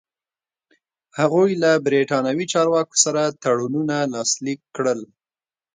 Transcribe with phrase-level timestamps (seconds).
[1.19, 4.99] هغوی له برېټانوي چارواکو سره تړونونه لاسلیک کړل.